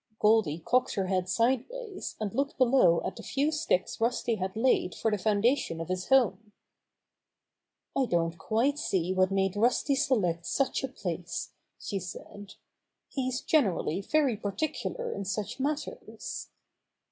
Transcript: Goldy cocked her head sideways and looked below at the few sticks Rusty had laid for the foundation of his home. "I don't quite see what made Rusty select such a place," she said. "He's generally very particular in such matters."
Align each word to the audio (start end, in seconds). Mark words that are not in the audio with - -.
Goldy 0.17 0.57
cocked 0.57 0.95
her 0.95 1.05
head 1.05 1.29
sideways 1.29 2.15
and 2.19 2.33
looked 2.33 2.57
below 2.57 3.03
at 3.05 3.17
the 3.17 3.21
few 3.21 3.51
sticks 3.51 4.01
Rusty 4.01 4.37
had 4.37 4.55
laid 4.55 4.95
for 4.95 5.11
the 5.11 5.17
foundation 5.19 5.79
of 5.79 5.89
his 5.89 6.07
home. 6.07 6.53
"I 7.95 8.07
don't 8.07 8.35
quite 8.35 8.79
see 8.79 9.13
what 9.13 9.29
made 9.29 9.55
Rusty 9.55 9.93
select 9.93 10.47
such 10.47 10.83
a 10.83 10.87
place," 10.87 11.51
she 11.79 11.99
said. 11.99 12.55
"He's 13.09 13.41
generally 13.41 14.01
very 14.01 14.35
particular 14.35 15.11
in 15.13 15.23
such 15.23 15.59
matters." 15.59 16.49